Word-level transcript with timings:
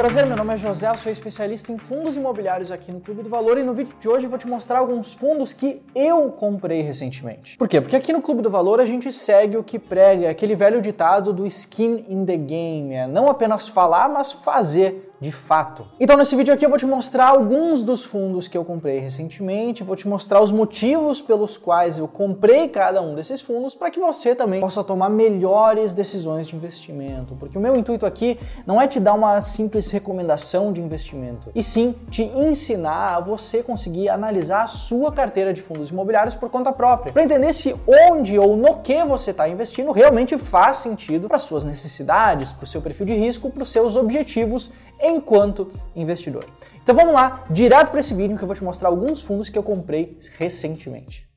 Prazer, 0.00 0.24
meu 0.24 0.34
nome 0.34 0.54
é 0.54 0.56
José, 0.56 0.88
eu 0.88 0.96
sou 0.96 1.12
especialista 1.12 1.70
em 1.70 1.76
fundos 1.76 2.16
imobiliários 2.16 2.72
aqui 2.72 2.90
no 2.90 3.00
Clube 3.00 3.22
do 3.22 3.28
Valor 3.28 3.58
e 3.58 3.62
no 3.62 3.74
vídeo 3.74 3.94
de 4.00 4.08
hoje 4.08 4.24
eu 4.24 4.30
vou 4.30 4.38
te 4.38 4.48
mostrar 4.48 4.78
alguns 4.78 5.12
fundos 5.12 5.52
que 5.52 5.82
eu 5.94 6.30
comprei 6.30 6.80
recentemente. 6.80 7.58
Por 7.58 7.68
quê? 7.68 7.82
Porque 7.82 7.94
aqui 7.94 8.10
no 8.10 8.22
Clube 8.22 8.40
do 8.40 8.48
Valor 8.48 8.80
a 8.80 8.86
gente 8.86 9.12
segue 9.12 9.58
o 9.58 9.62
que 9.62 9.78
prega 9.78 10.30
aquele 10.30 10.54
velho 10.54 10.80
ditado 10.80 11.34
do 11.34 11.46
skin 11.46 12.06
in 12.08 12.24
the 12.24 12.38
game, 12.38 12.94
é 12.94 13.06
não 13.06 13.28
apenas 13.28 13.68
falar, 13.68 14.08
mas 14.08 14.32
fazer 14.32 15.10
de 15.20 15.30
fato. 15.30 15.86
Então 16.00 16.16
nesse 16.16 16.34
vídeo 16.34 16.52
aqui 16.54 16.64
eu 16.64 16.70
vou 16.70 16.78
te 16.78 16.86
mostrar 16.86 17.28
alguns 17.28 17.82
dos 17.82 18.02
fundos 18.02 18.48
que 18.48 18.56
eu 18.56 18.64
comprei 18.64 18.98
recentemente, 18.98 19.84
vou 19.84 19.94
te 19.94 20.08
mostrar 20.08 20.40
os 20.40 20.50
motivos 20.50 21.20
pelos 21.20 21.58
quais 21.58 21.98
eu 21.98 22.08
comprei 22.08 22.68
cada 22.68 23.02
um 23.02 23.14
desses 23.14 23.42
fundos 23.42 23.74
para 23.74 23.90
que 23.90 24.00
você 24.00 24.34
também 24.34 24.62
possa 24.62 24.82
tomar 24.82 25.10
melhores 25.10 25.92
decisões 25.92 26.46
de 26.46 26.56
investimento, 26.56 27.36
porque 27.38 27.58
o 27.58 27.60
meu 27.60 27.76
intuito 27.76 28.06
aqui 28.06 28.38
não 28.66 28.80
é 28.80 28.88
te 28.88 28.98
dar 28.98 29.12
uma 29.12 29.38
simples 29.42 29.89
recomendação 29.92 30.72
de 30.72 30.80
investimento, 30.80 31.50
e 31.54 31.62
sim 31.62 31.94
te 32.10 32.22
ensinar 32.22 33.16
a 33.16 33.20
você 33.20 33.62
conseguir 33.62 34.08
analisar 34.08 34.62
a 34.62 34.66
sua 34.66 35.12
carteira 35.12 35.52
de 35.52 35.60
fundos 35.60 35.90
imobiliários 35.90 36.34
por 36.34 36.50
conta 36.50 36.72
própria, 36.72 37.12
para 37.12 37.22
entender 37.22 37.52
se 37.52 37.74
onde 37.86 38.38
ou 38.38 38.56
no 38.56 38.78
que 38.78 39.04
você 39.04 39.30
está 39.30 39.48
investindo 39.48 39.92
realmente 39.92 40.36
faz 40.36 40.78
sentido 40.78 41.28
para 41.28 41.38
suas 41.38 41.64
necessidades, 41.64 42.52
para 42.52 42.64
o 42.64 42.66
seu 42.66 42.82
perfil 42.82 43.06
de 43.06 43.14
risco, 43.14 43.50
para 43.50 43.62
os 43.62 43.70
seus 43.70 43.96
objetivos 43.96 44.72
enquanto 45.00 45.70
investidor. 45.96 46.44
Então 46.82 46.94
vamos 46.94 47.12
lá, 47.12 47.44
direto 47.48 47.90
para 47.90 48.00
esse 48.00 48.14
vídeo 48.14 48.36
que 48.36 48.42
eu 48.42 48.46
vou 48.46 48.56
te 48.56 48.64
mostrar 48.64 48.88
alguns 48.88 49.22
fundos 49.22 49.48
que 49.48 49.58
eu 49.58 49.62
comprei 49.62 50.18
recentemente. 50.36 51.29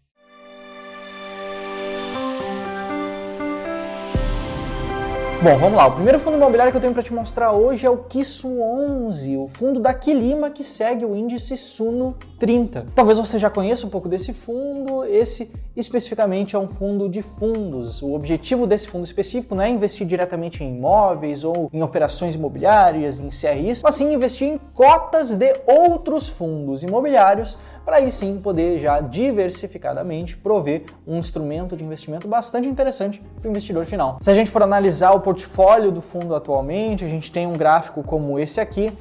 Bom, 5.44 5.58
vamos 5.58 5.76
lá. 5.76 5.88
O 5.88 5.92
primeiro 5.92 6.20
fundo 6.20 6.38
imobiliário 6.38 6.72
que 6.72 6.78
eu 6.78 6.82
tenho 6.82 6.94
para 6.94 7.04
te 7.04 7.14
mostrar 7.14 7.52
hoje 7.52 7.86
é 7.86 7.90
o 7.90 7.98
Kisu 7.98 8.62
11, 8.62 9.36
o 9.36 9.50
fundo 9.50 9.78
da 9.78 9.94
Quilima 9.94 10.50
que 10.50 10.64
segue 10.64 11.04
o 11.04 11.14
índice 11.14 11.58
Suno 11.58 12.16
30. 12.40 12.86
Talvez 12.96 13.18
você 13.18 13.38
já 13.38 13.50
conheça 13.50 13.86
um 13.86 13.90
pouco 13.90 14.08
desse 14.08 14.32
fundo. 14.32 15.04
Esse 15.04 15.52
especificamente 15.76 16.56
é 16.56 16.60
um 16.60 16.68
fundo 16.68 17.10
de 17.10 17.22
fundos. 17.22 18.02
O 18.02 18.14
objetivo 18.14 18.66
desse 18.66 18.88
fundo 18.88 19.04
específico 19.04 19.54
não 19.54 19.64
é 19.64 19.70
investir 19.70 20.08
diretamente 20.08 20.64
em 20.64 20.78
imóveis 20.78 21.44
ou 21.44 21.70
em 21.74 21.84
operações 21.84 22.36
imobiliárias, 22.36 23.20
em 23.20 23.28
CRIs, 23.28 23.82
mas 23.84 23.96
sim 23.96 24.14
investir 24.14 24.48
em 24.48 24.58
cotas 24.74 25.34
de 25.34 25.54
outros 25.68 26.26
fundos 26.26 26.84
imobiliários 26.84 27.58
para 27.86 27.98
aí 27.98 28.10
sim 28.10 28.40
poder 28.40 28.80
já 28.80 29.02
diversificadamente 29.02 30.38
prover 30.38 30.86
um 31.06 31.18
instrumento 31.18 31.76
de 31.76 31.84
investimento 31.84 32.28
bastante 32.28 32.68
interessante 32.68 33.22
para 33.42 33.48
o 33.48 33.52
investidor 33.52 33.86
final. 33.86 34.18
Se 34.22 34.32
a 34.32 34.34
gente 34.34 34.50
for 34.50 34.64
analisar 34.64 35.12
o 35.12 35.20
portfólio 35.20 35.92
do 35.92 36.02
fundo 36.02 36.34
atualmente, 36.36 37.04
a 37.04 37.10
gente 37.10 37.32
tem 37.32 37.46
um 37.46 37.54
gráfico 37.54 38.04
como 38.04 38.40
esse 38.40 38.62
aqui, 38.62 38.92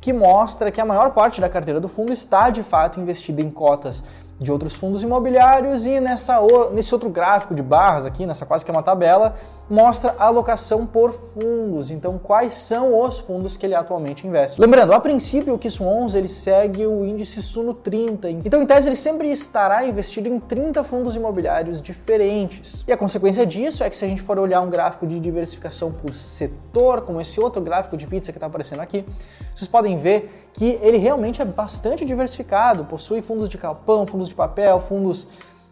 que 0.00 0.12
mostra 0.12 0.70
que 0.70 0.80
a 0.80 0.84
maior 0.84 1.12
parte 1.12 1.40
da 1.40 1.48
carteira 1.48 1.80
do 1.80 1.88
fundo 1.88 2.12
está 2.12 2.50
de 2.50 2.62
fato 2.62 3.00
investida 3.00 3.40
em 3.40 3.50
cotas 3.50 4.04
de 4.38 4.52
outros 4.52 4.74
fundos 4.74 5.02
imobiliários 5.02 5.86
e 5.86 5.98
nessa, 5.98 6.38
nesse 6.72 6.92
outro 6.94 7.08
gráfico 7.08 7.54
de 7.54 7.62
barras 7.62 8.04
aqui, 8.04 8.26
nessa 8.26 8.44
quase 8.44 8.64
que 8.64 8.70
é 8.70 8.74
uma 8.74 8.82
tabela, 8.82 9.34
mostra 9.68 10.14
a 10.18 10.26
alocação 10.26 10.86
por 10.86 11.12
fundos, 11.12 11.90
então 11.90 12.18
quais 12.18 12.54
são 12.54 13.02
os 13.02 13.18
fundos 13.18 13.56
que 13.56 13.66
ele 13.66 13.74
atualmente 13.74 14.26
investe. 14.26 14.60
Lembrando, 14.60 14.92
a 14.92 15.00
princípio 15.00 15.54
o 15.54 15.58
KISS 15.58 15.80
11 15.80 16.18
ele 16.18 16.28
segue 16.28 16.86
o 16.86 17.04
índice 17.04 17.42
Suno 17.42 17.74
30, 17.74 18.30
então 18.30 18.62
em 18.62 18.66
tese 18.66 18.88
ele 18.88 18.96
sempre 18.96 19.30
estará 19.32 19.84
investido 19.84 20.28
em 20.28 20.38
30 20.38 20.84
fundos 20.84 21.16
imobiliários 21.16 21.80
diferentes. 21.80 22.84
E 22.86 22.92
a 22.92 22.96
consequência 22.96 23.44
disso 23.44 23.82
é 23.82 23.90
que 23.90 23.96
se 23.96 24.04
a 24.04 24.08
gente 24.08 24.22
for 24.22 24.38
olhar 24.38 24.60
um 24.60 24.70
gráfico 24.70 25.06
de 25.06 25.18
diversificação 25.18 25.90
por 25.90 26.14
setor, 26.14 27.00
como 27.02 27.20
esse 27.20 27.40
outro 27.40 27.60
gráfico 27.62 27.96
de 27.96 28.06
pizza 28.06 28.30
que 28.30 28.38
está 28.38 28.46
aparecendo 28.46 28.80
aqui, 28.80 29.04
vocês 29.56 29.68
podem 29.68 29.96
ver 29.96 30.50
que 30.52 30.78
ele 30.82 30.98
realmente 30.98 31.40
é 31.40 31.44
bastante 31.46 32.04
diversificado, 32.04 32.84
possui 32.84 33.22
fundos 33.22 33.48
de 33.48 33.56
calpão, 33.56 34.06
fundos 34.06 34.28
de 34.28 34.34
papel, 34.34 34.78
fundos 34.80 35.26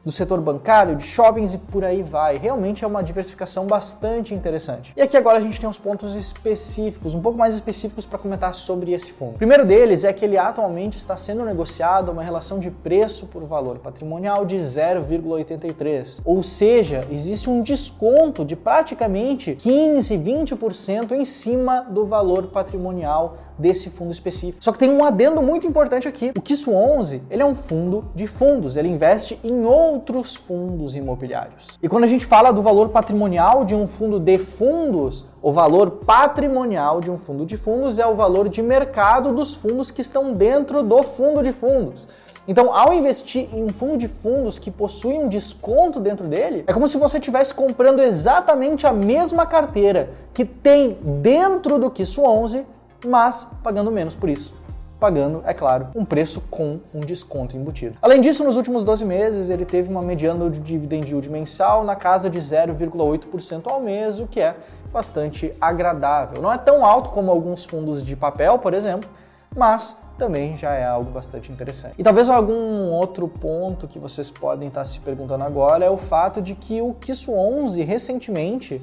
do 0.05 0.13
setor 0.13 0.41
bancário, 0.41 0.97
de 0.97 1.05
shoppings 1.05 1.55
e 1.55 1.59
por 1.59 1.83
aí 1.83 2.03
vai. 2.03 2.37
Realmente 2.37 2.85
é 2.85 2.87
uma 2.87 3.03
diversificação 3.03 3.67
bastante 3.67 4.35
interessante. 4.35 4.93
E 4.95 5.01
aqui 5.01 5.17
agora 5.17 5.39
a 5.39 5.41
gente 5.41 5.59
tem 5.59 5.69
uns 5.69 5.79
pontos 5.79 6.15
específicos, 6.15 7.15
um 7.15 7.23
pouco 7.23 7.39
mais 7.39 7.55
específicos 7.55 8.05
para 8.05 8.19
comentar 8.19 8.55
sobre 8.55 8.93
esse 8.93 9.13
fundo. 9.13 9.35
O 9.35 9.39
primeiro 9.39 9.65
deles 9.65 10.05
é 10.05 10.13
que 10.13 10.25
ele 10.25 10.37
atualmente 10.37 10.99
está 10.99 11.17
sendo 11.17 11.45
negociado 11.45 12.11
uma 12.11 12.23
relação 12.23 12.59
de 12.59 12.71
preço 12.71 13.27
por 13.27 13.43
valor 13.45 13.79
patrimonial 13.79 14.45
de 14.45 14.57
0,83. 14.57 16.21
Ou 16.25 16.43
seja, 16.43 17.01
existe 17.11 17.49
um 17.49 17.63
desconto 17.63 18.45
de 18.45 18.55
praticamente 18.55 19.55
15, 19.55 20.19
20% 20.19 21.13
em 21.13 21.25
cima 21.25 21.81
do 21.81 22.05
valor 22.05 22.49
patrimonial 22.49 23.39
desse 23.59 23.91
fundo 23.91 24.13
específico. 24.13 24.65
Só 24.65 24.73
que 24.73 24.79
tem 24.79 24.91
um 24.91 25.05
adendo 25.05 25.43
muito 25.43 25.67
importante 25.67 26.09
aqui. 26.09 26.33
O 26.37 26.43
KISS 26.43 26.67
11, 26.67 27.23
ele 27.31 27.43
é 27.43 27.47
um 27.47 27.55
fundo 27.55 28.05
de 28.15 28.27
fundos, 28.27 28.77
ele 28.77 28.89
investe 28.89 29.39
em 29.43 29.65
outros 29.65 30.35
fundos 30.35 30.97
imobiliários. 30.97 31.79
E 31.83 31.89
quando 31.89 32.05
a 32.05 32.09
gente 32.09 32.27
fala 32.27 32.53
do 32.53 32.63
valor 32.63 32.89
patrimonial 32.89 33.65
de 33.65 33.75
um 33.75 33.87
fundo 33.87 34.19
de 34.19 34.39
fundos, 34.39 35.27
o 35.41 35.53
valor 35.53 35.91
patrimonial 36.05 37.01
de 37.01 37.11
um 37.11 37.19
fundo 37.19 37.47
de 37.47 37.57
fundos 37.57 37.99
é 37.99 38.07
o 38.07 38.15
valor 38.15 38.49
de 38.49 38.63
mercado 38.63 39.33
dos 39.33 39.55
fundos 39.55 39.91
que 39.91 40.01
estão 40.01 40.33
dentro 40.33 40.83
do 40.83 41.03
fundo 41.03 41.43
de 41.43 41.53
fundos. 41.53 42.09
Então, 42.47 42.75
ao 42.75 42.93
investir 42.93 43.49
em 43.55 43.65
um 43.65 43.71
fundo 43.71 43.97
de 43.97 44.07
fundos 44.07 44.59
que 44.59 44.71
possui 44.71 45.15
um 45.15 45.29
desconto 45.29 45.99
dentro 45.99 46.27
dele, 46.27 46.65
é 46.67 46.73
como 46.75 46.87
se 46.87 46.99
você 46.99 47.17
estivesse 47.17 47.55
comprando 47.55 48.01
exatamente 48.01 48.87
a 48.87 48.93
mesma 48.93 49.47
carteira 49.47 50.11
que 50.35 50.45
tem 50.45 50.99
dentro 51.23 51.79
do 51.79 51.91
KISS 51.91 52.19
11 52.19 52.67
mas 53.07 53.51
pagando 53.63 53.91
menos 53.91 54.15
por 54.15 54.29
isso. 54.29 54.55
Pagando, 54.99 55.43
é 55.45 55.53
claro, 55.53 55.89
um 55.95 56.05
preço 56.05 56.41
com 56.51 56.81
um 56.95 57.01
desconto 57.01 57.57
embutido. 57.57 57.97
Além 58.01 58.21
disso, 58.21 58.43
nos 58.45 58.57
últimos 58.57 58.85
12 58.85 59.05
meses, 59.05 59.51
ele 59.51 59.65
teve 59.65 59.91
uma 59.91 60.01
mediana 60.01 60.49
de 60.49 60.61
dividend 60.61 61.07
yield 61.07 61.29
mensal 61.29 61.85
na 61.85 61.95
casa 61.95 62.31
de 62.31 62.39
0,8% 62.39 63.67
ao 63.67 63.81
mês, 63.81 64.19
o 64.19 64.27
que 64.27 64.41
é 64.41 64.55
bastante 64.93 65.53
agradável. 65.61 66.41
Não 66.41 66.53
é 66.53 66.57
tão 66.57 66.87
alto 66.87 67.11
como 67.11 67.31
alguns 67.31 67.65
fundos 67.65 68.05
de 68.05 68.17
papel, 68.17 68.59
por 68.59 68.73
exemplo, 68.73 69.11
mas 69.55 69.99
também 70.19 70.57
já 70.57 70.73
é 70.73 70.85
algo 70.85 71.11
bastante 71.11 71.51
interessante. 71.51 71.95
E 71.99 72.03
talvez 72.03 72.29
algum 72.29 72.91
outro 72.91 73.29
ponto 73.29 73.89
que 73.89 73.99
vocês 73.99 74.31
podem 74.31 74.69
estar 74.69 74.85
se 74.85 75.01
perguntando 75.01 75.45
agora 75.45 75.85
é 75.85 75.91
o 75.91 75.97
fato 75.97 76.41
de 76.41 76.55
que 76.55 76.81
o 76.81 76.95
Kisso 76.95 77.33
11 77.33 77.83
recentemente 77.83 78.81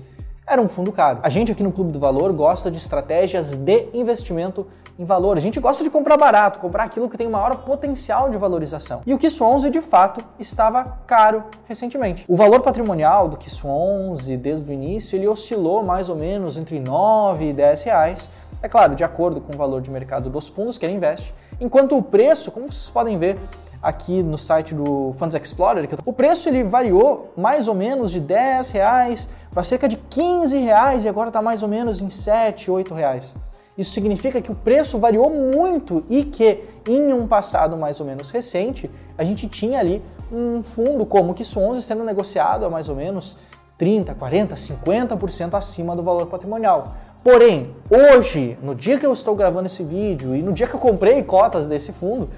era 0.52 0.62
um 0.62 0.68
fundo 0.68 0.92
caro. 0.92 1.20
A 1.24 1.30
gente 1.30 1.52
aqui 1.52 1.64
no 1.64 1.72
Clube 1.72 1.92
do 1.92 2.00
Valor 2.00 2.34
gosta 2.34 2.70
de 2.70 2.78
estratégias 2.78 3.54
de 3.54 3.88
investimento 3.94 4.68
em 5.00 5.06
valor. 5.06 5.38
A 5.38 5.40
gente 5.40 5.60
gosta 5.62 5.82
de 5.82 5.90
comprar 5.90 6.18
barato, 6.18 6.60
comprar 6.60 6.84
aquilo 6.84 7.10
que 7.10 7.18
tem 7.18 7.30
maior 7.30 7.64
potencial 7.64 8.30
de 8.30 8.38
valorização. 8.38 9.02
E 9.06 9.14
o 9.14 9.18
KISS 9.18 9.40
11 9.40 9.70
de 9.70 9.80
fato 9.80 10.22
estava 10.38 10.84
caro 11.08 11.46
recentemente. 11.68 12.26
O 12.28 12.36
valor 12.36 12.60
patrimonial 12.60 13.30
do 13.30 13.38
KISS 13.38 13.64
11 13.64 14.36
desde 14.38 14.70
o 14.70 14.74
início 14.74 15.16
ele 15.16 15.28
oscilou 15.28 15.84
mais 15.84 16.10
ou 16.10 16.18
menos 16.18 16.58
entre 16.58 16.80
9 16.80 17.50
e 17.50 17.54
10 17.54 17.84
reais. 17.84 18.30
É 18.62 18.68
claro, 18.68 18.94
de 18.94 19.06
acordo 19.06 19.40
com 19.40 19.54
o 19.54 19.58
valor 19.58 19.82
de 19.82 19.90
mercado 19.90 20.30
dos 20.30 20.50
fundos 20.50 20.78
que 20.78 20.86
ele 20.86 20.94
investe. 20.94 21.34
Enquanto 21.62 21.98
o 21.98 22.04
preço, 22.04 22.52
como 22.52 22.72
vocês 22.72 22.90
podem 22.90 23.18
ver, 23.18 23.40
aqui 23.82 24.22
no 24.22 24.38
site 24.38 24.76
do 24.76 25.14
Funds 25.14 25.36
Explorer, 25.36 25.88
o 26.06 26.14
preço 26.14 26.48
ele 26.48 26.64
variou 26.64 27.34
mais 27.36 27.68
ou 27.68 27.74
menos 27.74 28.12
de 28.12 28.20
10 28.20 28.70
reais 28.70 29.30
para 29.52 29.64
cerca 29.64 29.88
de 29.88 29.98
15 29.98 30.58
reais 30.58 31.06
e 31.06 31.10
agora 31.10 31.30
está 31.30 31.42
mais 31.42 31.62
ou 31.62 31.70
menos 31.70 32.02
em 32.02 32.10
7, 32.10 32.72
8 32.72 32.94
reais. 32.94 33.36
Isso 33.78 33.92
significa 33.92 34.42
que 34.42 34.52
o 34.52 34.56
preço 34.56 34.98
variou 34.98 35.30
muito 35.30 36.04
e 36.10 36.24
que 36.24 36.64
em 36.88 37.14
um 37.14 37.28
passado 37.28 37.78
mais 37.78 38.00
ou 38.00 38.06
menos 38.06 38.30
recente 38.30 38.90
a 39.18 39.24
gente 39.24 39.48
tinha 39.48 39.80
ali 39.80 40.02
um 40.32 40.62
fundo 40.62 41.06
como 41.06 41.34
KISS 41.34 41.56
11 41.58 41.82
sendo 41.82 42.04
negociado 42.04 42.66
a 42.66 42.70
mais 42.70 42.90
ou 42.90 42.96
menos 42.96 43.38
30, 43.78 44.14
40, 44.14 44.56
50% 44.56 45.54
acima 45.56 45.96
do 45.96 46.04
valor 46.04 46.28
patrimonial. 46.28 46.96
Porém, 47.24 47.76
hoje, 47.90 48.58
no 48.64 48.74
dia 48.74 48.98
que 48.98 49.06
eu 49.06 49.14
estou 49.14 49.36
gravando 49.36 49.68
esse 49.68 49.84
vídeo 49.84 50.36
e 50.36 50.42
no 50.42 50.54
dia 50.54 50.68
que 50.68 50.74
eu 50.74 50.80
comprei 50.80 51.22
cotas 51.24 51.68
desse 51.68 51.92
fundo, 51.92 52.30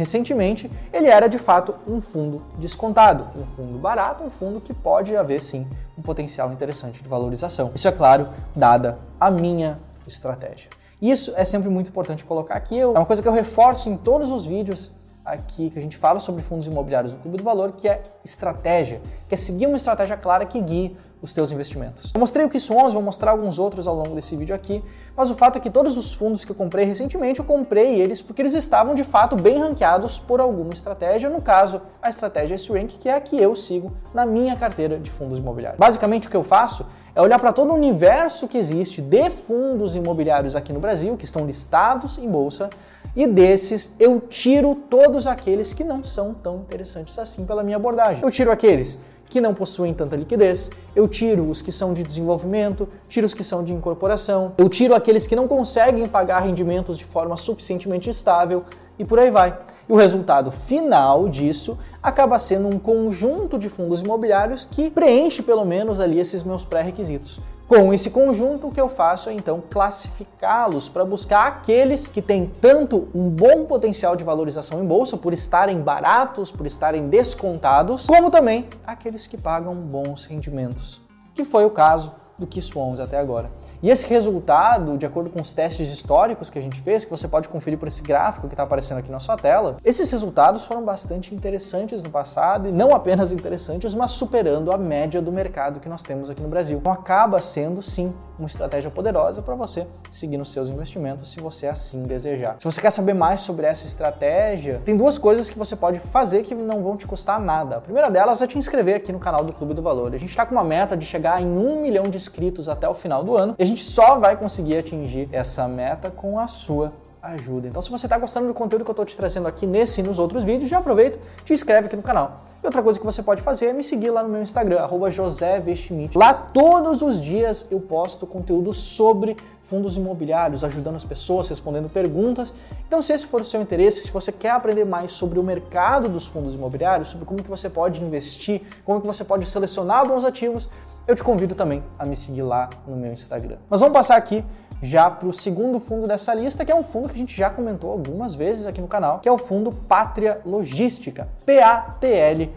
Recentemente, 0.00 0.70
ele 0.94 1.08
era 1.08 1.28
de 1.28 1.36
fato 1.36 1.74
um 1.86 2.00
fundo 2.00 2.42
descontado, 2.56 3.26
um 3.38 3.44
fundo 3.44 3.76
barato, 3.76 4.24
um 4.24 4.30
fundo 4.30 4.58
que 4.58 4.72
pode 4.72 5.14
haver 5.14 5.42
sim 5.42 5.66
um 5.96 6.00
potencial 6.00 6.50
interessante 6.50 7.02
de 7.02 7.06
valorização. 7.06 7.70
Isso 7.74 7.86
é 7.86 7.92
claro, 7.92 8.30
dada 8.56 8.98
a 9.20 9.30
minha 9.30 9.78
estratégia. 10.08 10.70
Isso 11.02 11.34
é 11.36 11.44
sempre 11.44 11.68
muito 11.68 11.90
importante 11.90 12.24
colocar 12.24 12.54
aqui. 12.54 12.80
É 12.80 12.86
uma 12.86 13.04
coisa 13.04 13.20
que 13.20 13.28
eu 13.28 13.32
reforço 13.32 13.90
em 13.90 13.96
todos 13.98 14.32
os 14.32 14.46
vídeos 14.46 14.90
aqui 15.22 15.68
que 15.68 15.78
a 15.78 15.82
gente 15.82 15.98
fala 15.98 16.18
sobre 16.18 16.42
fundos 16.42 16.66
imobiliários 16.66 17.12
no 17.12 17.18
Clube 17.18 17.36
do 17.36 17.42
Valor, 17.42 17.72
que 17.72 17.86
é 17.86 18.02
estratégia, 18.24 19.02
que 19.28 19.34
é 19.34 19.36
seguir 19.36 19.66
uma 19.66 19.76
estratégia 19.76 20.16
clara 20.16 20.46
que 20.46 20.58
guie 20.62 20.96
os 21.22 21.32
teus 21.32 21.50
investimentos. 21.50 22.10
Eu 22.14 22.20
mostrei 22.20 22.44
o 22.44 22.48
KISS 22.48 22.70
11, 22.70 22.94
vou 22.94 23.02
mostrar 23.02 23.32
alguns 23.32 23.58
outros 23.58 23.86
ao 23.86 23.94
longo 23.94 24.14
desse 24.14 24.34
vídeo 24.36 24.54
aqui, 24.54 24.82
mas 25.16 25.30
o 25.30 25.34
fato 25.34 25.56
é 25.56 25.60
que 25.60 25.70
todos 25.70 25.96
os 25.96 26.14
fundos 26.14 26.44
que 26.44 26.52
eu 26.52 26.56
comprei 26.56 26.84
recentemente, 26.84 27.40
eu 27.40 27.44
comprei 27.44 28.00
eles 28.00 28.22
porque 28.22 28.40
eles 28.40 28.54
estavam 28.54 28.94
de 28.94 29.04
fato 29.04 29.36
bem 29.36 29.58
ranqueados 29.58 30.18
por 30.18 30.40
alguma 30.40 30.72
estratégia, 30.72 31.28
no 31.28 31.42
caso, 31.42 31.82
a 32.00 32.08
estratégia 32.08 32.54
S-Rank, 32.54 32.98
que 32.98 33.08
é 33.08 33.14
a 33.14 33.20
que 33.20 33.36
eu 33.36 33.54
sigo 33.54 33.92
na 34.14 34.24
minha 34.24 34.56
carteira 34.56 34.98
de 34.98 35.10
fundos 35.10 35.38
imobiliários. 35.38 35.78
Basicamente 35.78 36.26
o 36.26 36.30
que 36.30 36.36
eu 36.36 36.44
faço 36.44 36.86
é 37.14 37.20
olhar 37.20 37.38
para 37.38 37.52
todo 37.52 37.70
o 37.70 37.74
universo 37.74 38.46
que 38.46 38.56
existe 38.56 39.02
de 39.02 39.30
fundos 39.30 39.96
imobiliários 39.96 40.54
aqui 40.54 40.72
no 40.72 40.80
Brasil, 40.80 41.16
que 41.16 41.24
estão 41.24 41.44
listados 41.44 42.18
em 42.18 42.28
bolsa, 42.28 42.70
e 43.14 43.26
desses 43.26 43.94
eu 43.98 44.20
tiro 44.20 44.74
todos 44.74 45.26
aqueles 45.26 45.72
que 45.72 45.82
não 45.82 46.04
são 46.04 46.32
tão 46.32 46.56
interessantes 46.58 47.18
assim 47.18 47.44
pela 47.44 47.62
minha 47.62 47.76
abordagem. 47.76 48.22
Eu 48.22 48.30
tiro 48.30 48.50
aqueles 48.50 49.00
que 49.30 49.40
não 49.40 49.54
possuem 49.54 49.94
tanta 49.94 50.16
liquidez, 50.16 50.70
eu 50.94 51.06
tiro 51.06 51.48
os 51.48 51.62
que 51.62 51.70
são 51.70 51.94
de 51.94 52.02
desenvolvimento, 52.02 52.88
tiro 53.08 53.24
os 53.24 53.32
que 53.32 53.44
são 53.44 53.62
de 53.62 53.72
incorporação, 53.72 54.52
eu 54.58 54.68
tiro 54.68 54.92
aqueles 54.92 55.26
que 55.26 55.36
não 55.36 55.46
conseguem 55.46 56.06
pagar 56.06 56.40
rendimentos 56.40 56.98
de 56.98 57.04
forma 57.04 57.36
suficientemente 57.36 58.10
estável 58.10 58.64
e 58.98 59.04
por 59.04 59.20
aí 59.20 59.30
vai. 59.30 59.56
E 59.88 59.92
o 59.92 59.96
resultado 59.96 60.50
final 60.50 61.28
disso 61.28 61.78
acaba 62.02 62.38
sendo 62.40 62.68
um 62.68 62.78
conjunto 62.78 63.56
de 63.56 63.68
fundos 63.68 64.02
imobiliários 64.02 64.64
que 64.64 64.90
preenche 64.90 65.42
pelo 65.42 65.64
menos 65.64 66.00
ali 66.00 66.18
esses 66.18 66.42
meus 66.42 66.64
pré-requisitos. 66.64 67.40
Com 67.70 67.94
esse 67.94 68.10
conjunto, 68.10 68.66
o 68.66 68.72
que 68.72 68.80
eu 68.80 68.88
faço 68.88 69.28
é 69.28 69.32
então 69.32 69.62
classificá-los 69.70 70.88
para 70.88 71.04
buscar 71.04 71.46
aqueles 71.46 72.08
que 72.08 72.20
têm 72.20 72.46
tanto 72.60 73.08
um 73.14 73.30
bom 73.30 73.64
potencial 73.64 74.16
de 74.16 74.24
valorização 74.24 74.82
em 74.82 74.84
bolsa, 74.84 75.16
por 75.16 75.32
estarem 75.32 75.80
baratos, 75.80 76.50
por 76.50 76.66
estarem 76.66 77.06
descontados, 77.06 78.08
como 78.08 78.28
também 78.28 78.68
aqueles 78.84 79.28
que 79.28 79.40
pagam 79.40 79.76
bons 79.76 80.24
rendimentos, 80.24 81.00
que 81.32 81.44
foi 81.44 81.64
o 81.64 81.70
caso 81.70 82.12
do 82.36 82.48
11 82.76 83.02
até 83.02 83.20
agora. 83.20 83.48
E 83.82 83.88
esse 83.88 84.06
resultado, 84.06 84.98
de 84.98 85.06
acordo 85.06 85.30
com 85.30 85.40
os 85.40 85.52
testes 85.52 85.90
históricos 85.90 86.50
que 86.50 86.58
a 86.58 86.62
gente 86.62 86.78
fez, 86.82 87.02
que 87.02 87.10
você 87.10 87.26
pode 87.26 87.48
conferir 87.48 87.78
por 87.78 87.88
esse 87.88 88.02
gráfico 88.02 88.46
que 88.46 88.52
está 88.52 88.62
aparecendo 88.62 88.98
aqui 88.98 89.10
na 89.10 89.20
sua 89.20 89.38
tela, 89.38 89.78
esses 89.82 90.10
resultados 90.10 90.66
foram 90.66 90.84
bastante 90.84 91.34
interessantes 91.34 92.02
no 92.02 92.10
passado 92.10 92.68
e 92.68 92.72
não 92.72 92.94
apenas 92.94 93.32
interessantes, 93.32 93.94
mas 93.94 94.10
superando 94.10 94.70
a 94.70 94.76
média 94.76 95.22
do 95.22 95.32
mercado 95.32 95.80
que 95.80 95.88
nós 95.88 96.02
temos 96.02 96.28
aqui 96.28 96.42
no 96.42 96.48
Brasil. 96.48 96.76
Então 96.76 96.92
acaba 96.92 97.40
sendo 97.40 97.80
sim 97.80 98.12
uma 98.38 98.46
estratégia 98.46 98.90
poderosa 98.90 99.40
para 99.40 99.54
você 99.54 99.86
seguir 100.12 100.36
nos 100.36 100.52
seus 100.52 100.68
investimentos 100.68 101.32
se 101.32 101.40
você 101.40 101.66
assim 101.66 102.02
desejar. 102.02 102.56
Se 102.58 102.66
você 102.66 102.82
quer 102.82 102.90
saber 102.90 103.14
mais 103.14 103.40
sobre 103.40 103.64
essa 103.64 103.86
estratégia, 103.86 104.82
tem 104.84 104.94
duas 104.94 105.16
coisas 105.16 105.48
que 105.48 105.58
você 105.58 105.74
pode 105.74 105.98
fazer 106.00 106.42
que 106.42 106.54
não 106.54 106.82
vão 106.82 106.98
te 106.98 107.06
custar 107.06 107.40
nada. 107.40 107.76
A 107.76 107.80
primeira 107.80 108.10
delas 108.10 108.42
é 108.42 108.46
te 108.46 108.58
inscrever 108.58 108.96
aqui 108.96 109.10
no 109.10 109.18
canal 109.18 109.42
do 109.42 109.54
Clube 109.54 109.72
do 109.72 109.80
Valor. 109.80 110.14
A 110.14 110.18
gente 110.18 110.28
está 110.28 110.44
com 110.44 110.54
uma 110.54 110.64
meta 110.64 110.94
de 110.94 111.06
chegar 111.06 111.40
em 111.40 111.46
um 111.46 111.80
milhão 111.80 112.04
de 112.04 112.18
inscritos 112.18 112.68
até 112.68 112.86
o 112.86 112.92
final 112.92 113.24
do 113.24 113.34
ano. 113.36 113.54
E 113.58 113.62
a 113.62 113.66
gente 113.70 113.84
só 113.84 114.18
vai 114.18 114.36
conseguir 114.36 114.76
atingir 114.76 115.28
essa 115.32 115.66
meta 115.66 116.10
com 116.10 116.38
a 116.38 116.46
sua 116.46 116.92
ajuda. 117.22 117.68
Então, 117.68 117.82
se 117.82 117.90
você 117.90 118.06
está 118.06 118.18
gostando 118.18 118.48
do 118.48 118.54
conteúdo 118.54 118.82
que 118.82 118.90
eu 118.90 118.92
estou 118.92 119.04
te 119.04 119.16
trazendo 119.16 119.46
aqui 119.46 119.66
nesse 119.66 120.00
e 120.00 120.02
nos 120.02 120.18
outros 120.18 120.42
vídeos, 120.42 120.70
já 120.70 120.78
aproveita, 120.78 121.18
te 121.44 121.52
inscreve 121.52 121.86
aqui 121.86 121.96
no 121.96 122.02
canal. 122.02 122.36
E 122.62 122.66
outra 122.66 122.82
coisa 122.82 122.98
que 122.98 123.04
você 123.04 123.22
pode 123.22 123.42
fazer 123.42 123.66
é 123.66 123.72
me 123.72 123.82
seguir 123.82 124.10
lá 124.10 124.22
no 124.22 124.28
meu 124.28 124.42
Instagram, 124.42 124.86
@josevestmit. 125.10 126.16
Lá 126.16 126.32
todos 126.32 127.02
os 127.02 127.20
dias 127.20 127.66
eu 127.70 127.80
posto 127.80 128.26
conteúdo 128.26 128.72
sobre 128.72 129.36
fundos 129.62 129.96
imobiliários, 129.96 130.64
ajudando 130.64 130.96
as 130.96 131.04
pessoas, 131.04 131.48
respondendo 131.48 131.88
perguntas. 131.88 132.52
Então, 132.88 133.00
se 133.00 133.12
esse 133.12 133.24
for 133.24 133.42
o 133.42 133.44
seu 133.44 133.62
interesse, 133.62 134.02
se 134.02 134.10
você 134.10 134.32
quer 134.32 134.50
aprender 134.50 134.84
mais 134.84 135.12
sobre 135.12 135.38
o 135.38 135.44
mercado 135.44 136.08
dos 136.08 136.26
fundos 136.26 136.54
imobiliários, 136.54 137.08
sobre 137.08 137.24
como 137.24 137.40
que 137.40 137.48
você 137.48 137.70
pode 137.70 138.00
investir, 138.02 138.62
como 138.84 139.00
que 139.00 139.06
você 139.06 139.22
pode 139.22 139.46
selecionar 139.46 140.08
bons 140.08 140.24
ativos, 140.24 140.68
eu 141.06 141.14
te 141.14 141.22
convido 141.22 141.54
também 141.54 141.82
a 141.98 142.04
me 142.04 142.14
seguir 142.14 142.42
lá 142.42 142.68
no 142.86 142.96
meu 142.96 143.12
Instagram. 143.12 143.56
Mas 143.68 143.80
vamos 143.80 143.92
passar 143.92 144.16
aqui 144.16 144.44
já 144.82 145.10
para 145.10 145.28
o 145.28 145.32
segundo 145.32 145.78
fundo 145.78 146.08
dessa 146.08 146.32
lista, 146.32 146.64
que 146.64 146.72
é 146.72 146.74
um 146.74 146.82
fundo 146.82 147.08
que 147.08 147.14
a 147.14 147.18
gente 147.18 147.36
já 147.36 147.50
comentou 147.50 147.90
algumas 147.90 148.34
vezes 148.34 148.66
aqui 148.66 148.80
no 148.80 148.88
canal, 148.88 149.18
que 149.18 149.28
é 149.28 149.32
o 149.32 149.38
fundo 149.38 149.70
Pátria 149.70 150.40
Logística, 150.44 151.28
PATL 151.44 152.50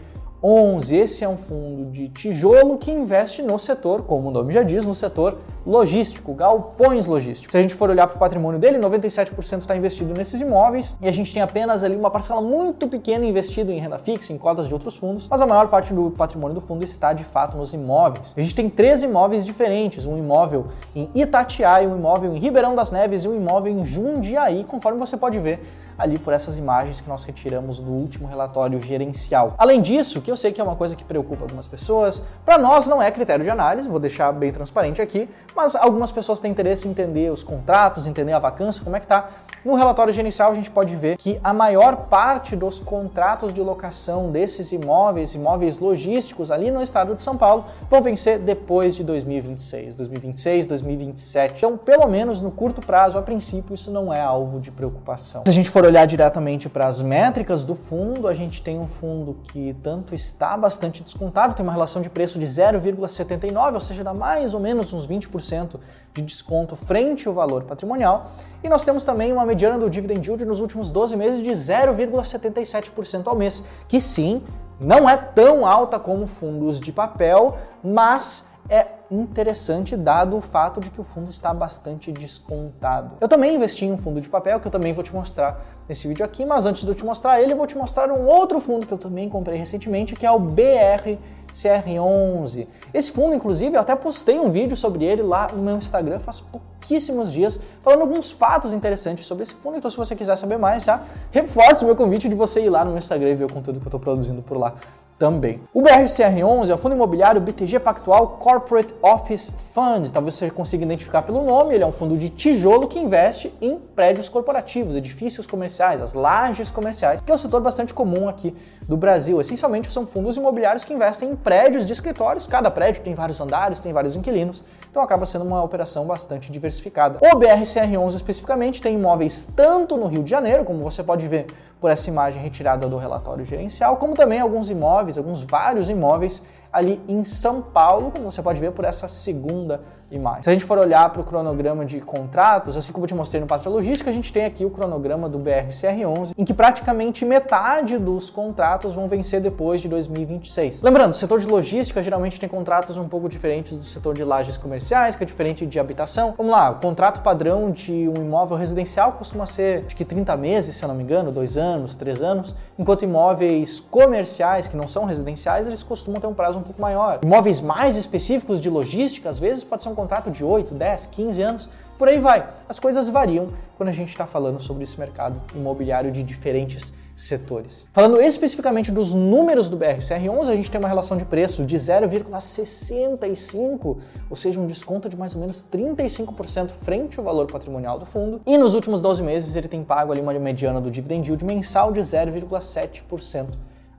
11. 0.44 0.94
Esse 0.94 1.24
é 1.24 1.28
um 1.28 1.38
fundo 1.38 1.90
de 1.90 2.10
tijolo 2.10 2.76
que 2.76 2.90
investe 2.90 3.40
no 3.40 3.58
setor, 3.58 4.02
como 4.02 4.28
o 4.28 4.30
nome 4.30 4.52
já 4.52 4.62
diz, 4.62 4.84
no 4.84 4.94
setor 4.94 5.38
logístico, 5.66 6.34
galpões 6.34 7.06
logísticos. 7.06 7.50
Se 7.50 7.56
a 7.56 7.62
gente 7.62 7.74
for 7.74 7.88
olhar 7.88 8.06
para 8.06 8.16
o 8.16 8.18
patrimônio 8.18 8.60
dele, 8.60 8.78
97% 8.78 9.60
está 9.60 9.74
investido 9.74 10.12
nesses 10.12 10.42
imóveis 10.42 10.98
e 11.00 11.08
a 11.08 11.12
gente 11.12 11.32
tem 11.32 11.40
apenas 11.40 11.82
ali 11.82 11.96
uma 11.96 12.10
parcela 12.10 12.42
muito 12.42 12.86
pequena 12.86 13.24
investido 13.24 13.72
em 13.72 13.78
renda 13.78 13.98
fixa, 13.98 14.34
em 14.34 14.36
cotas 14.36 14.68
de 14.68 14.74
outros 14.74 14.98
fundos, 14.98 15.26
mas 15.30 15.40
a 15.40 15.46
maior 15.46 15.68
parte 15.68 15.94
do 15.94 16.10
patrimônio 16.10 16.54
do 16.54 16.60
fundo 16.60 16.84
está 16.84 17.14
de 17.14 17.24
fato 17.24 17.56
nos 17.56 17.72
imóveis. 17.72 18.34
A 18.36 18.40
gente 18.42 18.54
tem 18.54 18.68
três 18.68 19.02
imóveis 19.02 19.46
diferentes, 19.46 20.04
um 20.04 20.18
imóvel 20.18 20.66
em 20.94 21.08
Itatiaia, 21.14 21.88
um 21.88 21.96
imóvel 21.96 22.36
em 22.36 22.38
Ribeirão 22.38 22.76
das 22.76 22.90
Neves 22.90 23.24
e 23.24 23.28
um 23.28 23.34
imóvel 23.34 23.72
em 23.72 23.82
Jundiaí, 23.82 24.62
conforme 24.64 24.98
você 24.98 25.16
pode 25.16 25.38
ver 25.38 25.62
ali 25.98 26.18
por 26.18 26.32
essas 26.32 26.56
imagens 26.56 27.00
que 27.00 27.08
nós 27.08 27.24
retiramos 27.24 27.78
do 27.78 27.90
último 27.90 28.26
relatório 28.26 28.80
gerencial. 28.80 29.54
Além 29.58 29.80
disso, 29.80 30.20
que 30.20 30.30
eu 30.30 30.36
sei 30.36 30.52
que 30.52 30.60
é 30.60 30.64
uma 30.64 30.76
coisa 30.76 30.96
que 30.96 31.04
preocupa 31.04 31.44
algumas 31.44 31.66
pessoas, 31.66 32.22
para 32.44 32.58
nós 32.58 32.86
não 32.86 33.02
é 33.02 33.10
critério 33.10 33.44
de 33.44 33.50
análise, 33.50 33.88
vou 33.88 34.00
deixar 34.00 34.32
bem 34.32 34.52
transparente 34.52 35.00
aqui, 35.00 35.28
mas 35.54 35.74
algumas 35.74 36.10
pessoas 36.10 36.40
têm 36.40 36.50
interesse 36.50 36.86
em 36.88 36.90
entender 36.90 37.32
os 37.32 37.42
contratos, 37.42 38.06
entender 38.06 38.32
a 38.32 38.38
vacância, 38.38 38.82
como 38.82 38.96
é 38.96 39.00
que 39.00 39.06
tá. 39.06 39.28
No 39.64 39.76
relatório 39.76 40.12
gerencial 40.12 40.52
a 40.52 40.54
gente 40.54 40.70
pode 40.70 40.94
ver 40.94 41.16
que 41.16 41.40
a 41.42 41.54
maior 41.54 41.96
parte 42.08 42.54
dos 42.54 42.78
contratos 42.78 43.54
de 43.54 43.62
locação 43.62 44.30
desses 44.30 44.72
imóveis, 44.72 45.34
imóveis 45.34 45.78
logísticos 45.78 46.50
ali 46.50 46.70
no 46.70 46.82
estado 46.82 47.14
de 47.16 47.22
São 47.22 47.34
Paulo, 47.34 47.64
vão 47.88 48.02
vencer 48.02 48.38
depois 48.38 48.94
de 48.94 49.02
2026, 49.02 49.94
2026, 49.94 50.66
2027. 50.66 51.56
Então, 51.56 51.78
pelo 51.78 52.06
menos 52.06 52.42
no 52.42 52.50
curto 52.50 52.82
prazo, 52.84 53.16
a 53.16 53.22
princípio, 53.22 53.74
isso 53.74 53.90
não 53.90 54.12
é 54.12 54.20
alvo 54.20 54.60
de 54.60 54.70
preocupação. 54.70 55.44
Se 55.46 55.50
a 55.50 55.54
gente 55.54 55.70
for 55.70 55.82
olhar 55.82 56.04
diretamente 56.04 56.68
para 56.68 56.86
as 56.86 57.00
métricas 57.00 57.64
do 57.64 57.74
fundo, 57.74 58.28
a 58.28 58.34
gente 58.34 58.62
tem 58.62 58.78
um 58.78 58.86
fundo 58.86 59.38
que 59.44 59.74
tanto 59.82 60.14
está 60.14 60.58
bastante 60.58 61.02
descontado, 61.02 61.54
tem 61.54 61.64
uma 61.64 61.72
relação 61.72 62.02
de 62.02 62.10
preço 62.10 62.38
de 62.38 62.44
0,79, 62.44 63.72
ou 63.72 63.80
seja, 63.80 64.04
dá 64.04 64.12
mais 64.12 64.52
ou 64.52 64.60
menos 64.60 64.92
uns 64.92 65.08
20% 65.08 65.80
de 66.12 66.22
desconto 66.22 66.76
frente 66.76 67.26
ao 67.26 67.34
valor 67.34 67.64
patrimonial. 67.64 68.30
E 68.62 68.68
nós 68.68 68.84
temos 68.84 69.04
também 69.04 69.32
uma 69.32 69.44
mediana 69.54 69.78
do 69.78 69.88
dividend 69.88 70.26
yield 70.26 70.44
nos 70.44 70.60
últimos 70.60 70.90
12 70.90 71.16
meses 71.16 71.42
de 71.42 71.50
0,77% 71.50 73.26
ao 73.26 73.36
mês, 73.36 73.64
que 73.86 74.00
sim, 74.00 74.42
não 74.80 75.08
é 75.08 75.16
tão 75.16 75.64
alta 75.64 75.98
como 75.98 76.26
fundos 76.26 76.80
de 76.80 76.90
papel, 76.90 77.56
mas 77.82 78.48
é 78.68 78.86
interessante 79.10 79.96
dado 79.96 80.36
o 80.36 80.40
fato 80.40 80.80
de 80.80 80.90
que 80.90 81.00
o 81.00 81.04
fundo 81.04 81.30
está 81.30 81.52
bastante 81.52 82.10
descontado. 82.10 83.12
Eu 83.20 83.28
também 83.28 83.56
investi 83.56 83.84
em 83.84 83.92
um 83.92 83.98
fundo 83.98 84.20
de 84.20 84.28
papel 84.28 84.58
que 84.60 84.66
eu 84.66 84.72
também 84.72 84.92
vou 84.92 85.04
te 85.04 85.14
mostrar 85.14 85.60
nesse 85.88 86.06
vídeo 86.08 86.24
aqui, 86.24 86.46
mas 86.46 86.66
antes 86.66 86.82
de 86.82 86.88
eu 86.88 86.94
te 86.94 87.04
mostrar 87.04 87.40
ele, 87.40 87.52
eu 87.52 87.56
vou 87.56 87.66
te 87.66 87.76
mostrar 87.76 88.08
um 88.10 88.26
outro 88.26 88.60
fundo 88.60 88.86
que 88.86 88.92
eu 88.92 88.98
também 88.98 89.28
comprei 89.28 89.58
recentemente, 89.58 90.16
que 90.16 90.24
é 90.24 90.30
o 90.30 90.40
BRCR11. 90.40 92.66
Esse 92.92 93.12
fundo, 93.12 93.34
inclusive, 93.34 93.76
eu 93.76 93.80
até 93.80 93.94
postei 93.94 94.40
um 94.40 94.50
vídeo 94.50 94.76
sobre 94.76 95.04
ele 95.04 95.22
lá 95.22 95.48
no 95.52 95.62
meu 95.62 95.76
Instagram 95.76 96.18
faz 96.18 96.40
pouquíssimos 96.40 97.30
dias, 97.30 97.60
falando 97.82 98.00
alguns 98.00 98.30
fatos 98.30 98.72
interessantes 98.72 99.26
sobre 99.26 99.42
esse 99.42 99.52
fundo. 99.54 99.76
Então, 99.76 99.90
se 99.90 99.98
você 99.98 100.16
quiser 100.16 100.36
saber 100.36 100.56
mais, 100.56 100.84
já 100.84 101.02
reforço 101.30 101.84
o 101.84 101.86
meu 101.86 101.96
convite 101.96 102.30
de 102.30 102.34
você 102.34 102.62
ir 102.62 102.70
lá 102.70 102.82
no 102.82 102.92
meu 102.92 102.98
Instagram 102.98 103.28
e 103.30 103.34
ver 103.34 103.44
o 103.44 103.52
conteúdo 103.52 103.78
que 103.78 103.86
eu 103.86 103.90
estou 103.90 104.00
produzindo 104.00 104.40
por 104.40 104.56
lá 104.56 104.72
também. 105.18 105.60
O 105.72 105.80
BRCR11 105.82 106.70
é 106.70 106.74
o 106.74 106.78
fundo 106.78 106.94
imobiliário 106.94 107.40
BTG 107.40 107.78
Pactual 107.78 108.36
Corporate 108.38 108.94
Office 109.00 109.54
Fund. 109.72 110.10
Talvez 110.10 110.34
você 110.34 110.50
consiga 110.50 110.84
identificar 110.84 111.22
pelo 111.22 111.42
nome, 111.42 111.74
ele 111.74 111.84
é 111.84 111.86
um 111.86 111.92
fundo 111.92 112.16
de 112.16 112.28
tijolo 112.28 112.88
que 112.88 112.98
investe 112.98 113.54
em 113.60 113.78
prédios 113.78 114.28
corporativos, 114.28 114.96
edifícios 114.96 115.46
comerciais, 115.46 116.02
as 116.02 116.14
lajes 116.14 116.68
comerciais, 116.68 117.20
que 117.20 117.30
é 117.30 117.34
um 117.34 117.38
setor 117.38 117.60
bastante 117.60 117.94
comum 117.94 118.28
aqui 118.28 118.54
do 118.88 118.96
Brasil. 118.96 119.40
Essencialmente 119.40 119.90
são 119.90 120.06
fundos 120.06 120.36
imobiliários 120.36 120.84
que 120.84 120.92
investem 120.92 121.30
em 121.30 121.36
prédios 121.36 121.86
de 121.86 121.92
escritórios, 121.92 122.46
cada 122.46 122.70
prédio 122.70 123.02
tem 123.02 123.14
vários 123.14 123.40
andares, 123.40 123.80
tem 123.80 123.92
vários 123.92 124.16
inquilinos, 124.16 124.64
então 124.90 125.02
acaba 125.02 125.26
sendo 125.26 125.44
uma 125.44 125.62
operação 125.62 126.06
bastante 126.06 126.50
diversificada. 126.50 127.18
O 127.22 127.36
BRCR11 127.36 128.16
especificamente 128.16 128.82
tem 128.82 128.94
imóveis 128.94 129.46
tanto 129.56 129.96
no 129.96 130.06
Rio 130.06 130.22
de 130.22 130.30
Janeiro, 130.30 130.64
como 130.64 130.82
você 130.82 131.02
pode 131.02 131.26
ver 131.28 131.46
por 131.84 131.90
essa 131.90 132.08
imagem 132.08 132.42
retirada 132.42 132.88
do 132.88 132.96
relatório 132.96 133.44
gerencial, 133.44 133.98
como 133.98 134.14
também 134.14 134.40
alguns 134.40 134.70
imóveis, 134.70 135.18
alguns 135.18 135.42
vários 135.42 135.90
imóveis 135.90 136.42
ali 136.74 137.00
em 137.06 137.24
São 137.24 137.62
Paulo, 137.62 138.10
como 138.10 138.30
você 138.30 138.42
pode 138.42 138.58
ver 138.58 138.72
por 138.72 138.84
essa 138.84 139.06
segunda 139.06 139.80
imagem. 140.10 140.42
Se 140.42 140.50
a 140.50 140.52
gente 140.52 140.64
for 140.64 140.76
olhar 140.76 141.08
para 141.10 141.20
o 141.20 141.24
cronograma 141.24 141.84
de 141.84 142.00
contratos, 142.00 142.76
assim 142.76 142.92
como 142.92 143.04
eu 143.04 143.08
te 143.08 143.14
mostrei 143.14 143.40
no 143.40 143.46
Pátria 143.46 143.70
Logística, 143.70 144.10
a 144.10 144.12
gente 144.12 144.32
tem 144.32 144.44
aqui 144.44 144.64
o 144.64 144.70
cronograma 144.70 145.28
do 145.28 145.38
BRCR11, 145.38 146.32
em 146.36 146.44
que 146.44 146.52
praticamente 146.52 147.24
metade 147.24 147.96
dos 147.96 148.28
contratos 148.28 148.92
vão 148.92 149.06
vencer 149.06 149.40
depois 149.40 149.80
de 149.80 149.88
2026. 149.88 150.82
Lembrando, 150.82 151.12
o 151.12 151.14
setor 151.14 151.38
de 151.38 151.46
logística 151.46 152.02
geralmente 152.02 152.40
tem 152.40 152.48
contratos 152.48 152.98
um 152.98 153.08
pouco 153.08 153.28
diferentes 153.28 153.78
do 153.78 153.84
setor 153.84 154.14
de 154.14 154.24
lajes 154.24 154.56
comerciais, 154.56 155.14
que 155.14 155.22
é 155.22 155.26
diferente 155.26 155.64
de 155.64 155.78
habitação. 155.78 156.34
Vamos 156.36 156.52
lá, 156.52 156.70
o 156.70 156.80
contrato 156.80 157.22
padrão 157.22 157.70
de 157.70 158.08
um 158.08 158.20
imóvel 158.20 158.56
residencial 158.56 159.12
costuma 159.12 159.46
ser 159.46 159.84
de 159.84 159.94
que 159.94 160.04
30 160.04 160.36
meses, 160.36 160.74
se 160.74 160.84
eu 160.84 160.88
não 160.88 160.96
me 160.96 161.04
engano, 161.04 161.30
2 161.30 161.56
anos, 161.56 161.94
3 161.94 162.20
anos, 162.20 162.56
enquanto 162.76 163.04
imóveis 163.04 163.78
comerciais, 163.78 164.66
que 164.66 164.76
não 164.76 164.88
são 164.88 165.04
residenciais, 165.04 165.68
eles 165.68 165.84
costumam 165.84 166.20
ter 166.20 166.26
um 166.26 166.34
prazo 166.34 166.58
um 166.58 166.62
pouco 166.64 166.80
maior. 166.80 167.20
Imóveis 167.22 167.60
mais 167.60 167.96
específicos 167.96 168.60
de 168.60 168.68
logística, 168.68 169.28
às 169.28 169.38
vezes 169.38 169.62
pode 169.62 169.82
ser 169.82 169.88
um 169.88 169.94
contrato 169.94 170.30
de 170.30 170.44
8, 170.44 170.74
10, 170.74 171.06
15 171.06 171.42
anos, 171.42 171.70
por 171.96 172.08
aí 172.08 172.18
vai. 172.18 172.46
As 172.68 172.78
coisas 172.78 173.08
variam 173.08 173.46
quando 173.76 173.88
a 173.88 173.92
gente 173.92 174.08
está 174.08 174.26
falando 174.26 174.60
sobre 174.60 174.84
esse 174.84 174.98
mercado 174.98 175.40
imobiliário 175.54 176.10
de 176.10 176.22
diferentes 176.22 176.92
setores. 177.16 177.88
Falando 177.92 178.20
especificamente 178.20 178.90
dos 178.90 179.12
números 179.12 179.68
do 179.68 179.78
BRCR11, 179.78 180.48
a 180.48 180.56
gente 180.56 180.70
tem 180.70 180.80
uma 180.80 180.88
relação 180.88 181.16
de 181.16 181.24
preço 181.24 181.64
de 181.64 181.76
0,65, 181.76 183.98
ou 184.28 184.36
seja, 184.36 184.60
um 184.60 184.66
desconto 184.66 185.08
de 185.08 185.16
mais 185.16 185.34
ou 185.34 185.40
menos 185.40 185.64
35% 185.64 186.70
frente 186.70 187.18
ao 187.18 187.24
valor 187.24 187.46
patrimonial 187.46 187.98
do 187.98 188.06
fundo. 188.06 188.40
E 188.44 188.58
nos 188.58 188.74
últimos 188.74 189.00
12 189.00 189.22
meses 189.22 189.54
ele 189.54 189.68
tem 189.68 189.84
pago 189.84 190.10
ali 190.10 190.20
uma 190.20 190.34
mediana 190.34 190.80
do 190.80 190.90
dividend 190.90 191.28
yield 191.28 191.44
mensal 191.44 191.92
de 191.92 192.00
0,7% 192.00 193.50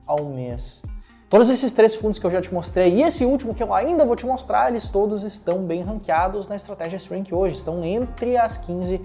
ao 0.06 0.24
mês. 0.26 0.82
Todos 1.28 1.50
esses 1.50 1.72
três 1.72 1.96
fundos 1.96 2.20
que 2.20 2.26
eu 2.26 2.30
já 2.30 2.40
te 2.40 2.54
mostrei 2.54 2.94
e 2.94 3.02
esse 3.02 3.24
último 3.24 3.52
que 3.52 3.62
eu 3.62 3.74
ainda 3.74 4.04
vou 4.04 4.14
te 4.14 4.24
mostrar, 4.24 4.70
eles 4.70 4.88
todos 4.88 5.24
estão 5.24 5.64
bem 5.64 5.82
ranqueados 5.82 6.46
na 6.46 6.54
estratégia 6.54 6.96
S-Rank 6.96 7.32
hoje, 7.32 7.56
estão 7.56 7.82
entre 7.84 8.36
as 8.36 8.56
15 8.56 9.00